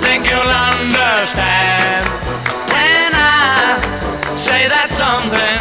think 0.00 0.24
you'll 0.30 0.40
understand 0.40 2.06
when 2.72 3.12
I 3.12 3.76
say 4.36 4.68
that 4.68 4.88
something. 4.90 5.60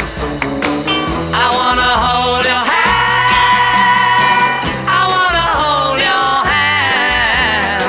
I 1.36 1.47
wanna 1.52 1.91
hold 2.05 2.46
your 2.47 2.64
hand. 2.73 4.60
I 4.88 5.02
wanna 5.14 5.47
hold 5.60 6.00
your 6.00 6.32
hand. 6.54 7.83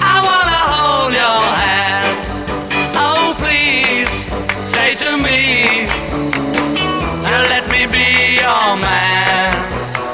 I 0.00 0.16
wanna 0.28 0.60
hold 0.72 1.12
your 1.12 1.42
hand. 1.60 2.16
Oh, 2.96 3.34
please 3.36 4.10
say 4.64 4.94
to 5.04 5.10
me, 5.16 5.40
let 7.52 7.64
me 7.70 7.84
be 7.86 8.40
your 8.40 8.76
man. 8.80 9.52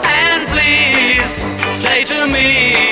And 0.02 0.40
please 0.50 1.30
say 1.82 2.02
to 2.04 2.26
me, 2.26 2.83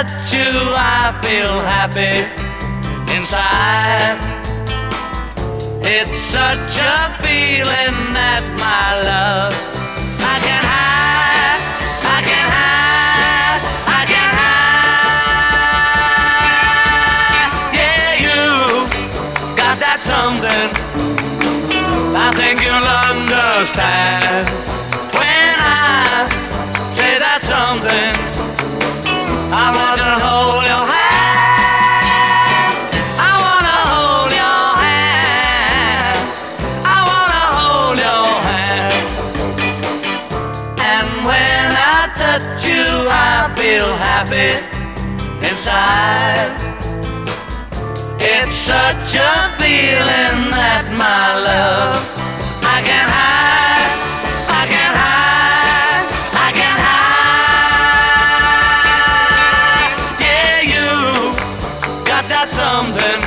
Touch 0.00 0.32
you, 0.32 0.40
I 0.40 1.12
feel 1.20 1.60
happy 1.60 2.24
inside. 3.14 4.16
It's 5.84 6.18
such 6.18 6.80
a 6.80 7.12
feeling 7.20 8.08
that 8.16 8.40
my 8.56 8.96
love 9.04 9.52
I 10.24 10.40
can 10.40 10.64
hide, 10.72 11.60
I 12.16 12.18
can 12.24 12.48
hide, 12.48 13.60
I 14.00 14.02
can 14.08 14.30
hide. 14.40 14.96
Yeah, 17.76 18.24
you 18.24 18.40
got 19.54 19.76
that 19.84 20.00
something. 20.00 20.72
I 22.16 22.32
think 22.40 22.64
you'll 22.64 22.88
understand 23.12 24.69
inside. 45.48 46.52
It's 48.20 48.54
such 48.54 49.16
a 49.16 49.48
feeling 49.56 50.50
that 50.52 50.84
my 50.92 51.40
love 51.40 52.04
I 52.60 52.82
can't 52.84 53.08
hide, 53.08 53.96
I 54.60 54.66
can't 54.68 54.96
hide, 55.04 56.04
I 56.36 56.52
can't 56.52 56.80
hide. 56.84 57.40
Yeah, 60.20 60.60
you 60.68 60.84
got 62.04 62.28
that 62.28 62.48
something. 62.52 63.20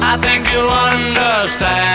I 0.00 0.16
think 0.22 0.46
you'll 0.52 0.70
understand. 0.70 1.87